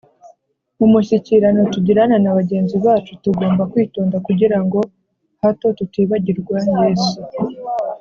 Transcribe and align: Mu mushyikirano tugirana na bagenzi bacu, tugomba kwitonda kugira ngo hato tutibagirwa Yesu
Mu 0.77 0.85
mushyikirano 0.93 1.61
tugirana 1.73 2.15
na 2.23 2.31
bagenzi 2.37 2.75
bacu, 2.85 3.11
tugomba 3.23 3.61
kwitonda 3.71 4.17
kugira 4.27 4.57
ngo 4.63 4.79
hato 5.41 5.67
tutibagirwa 5.77 6.57
Yesu 6.81 7.19